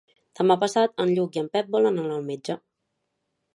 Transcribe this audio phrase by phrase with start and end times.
[0.37, 2.59] Demà passat en Lluc i en Pep volen anar al metge.